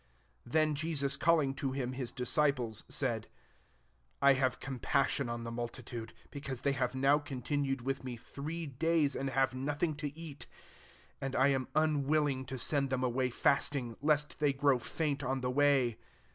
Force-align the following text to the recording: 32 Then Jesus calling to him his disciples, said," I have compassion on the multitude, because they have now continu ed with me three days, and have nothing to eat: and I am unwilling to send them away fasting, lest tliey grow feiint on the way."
32 0.45 0.49
Then 0.51 0.73
Jesus 0.73 1.15
calling 1.15 1.53
to 1.53 1.73
him 1.73 1.93
his 1.93 2.11
disciples, 2.11 2.85
said," 2.89 3.27
I 4.29 4.33
have 4.33 4.59
compassion 4.59 5.29
on 5.29 5.43
the 5.43 5.51
multitude, 5.51 6.15
because 6.31 6.61
they 6.61 6.71
have 6.71 6.95
now 6.95 7.19
continu 7.19 7.73
ed 7.73 7.81
with 7.81 8.03
me 8.03 8.17
three 8.17 8.65
days, 8.65 9.15
and 9.15 9.29
have 9.29 9.53
nothing 9.53 9.93
to 9.97 10.07
eat: 10.19 10.47
and 11.21 11.35
I 11.35 11.49
am 11.49 11.67
unwilling 11.75 12.45
to 12.45 12.57
send 12.57 12.89
them 12.89 13.03
away 13.03 13.29
fasting, 13.29 13.95
lest 14.01 14.39
tliey 14.39 14.57
grow 14.57 14.79
feiint 14.79 15.21
on 15.21 15.41
the 15.41 15.51
way." 15.51 15.99